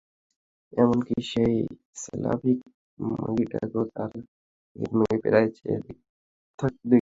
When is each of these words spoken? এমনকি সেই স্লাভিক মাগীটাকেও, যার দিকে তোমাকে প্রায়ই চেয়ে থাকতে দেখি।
এমনকি 0.73 1.15
সেই 1.31 1.55
স্লাভিক 1.95 2.59
মাগীটাকেও, 3.13 3.83
যার 3.89 4.09
দিকে 4.13 4.29
তোমাকে 4.85 5.15
প্রায়ই 5.23 5.49
চেয়ে 5.57 5.77
থাকতে 6.59 6.77
দেখি। 6.77 6.89